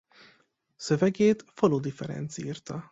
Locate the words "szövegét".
0.75-1.43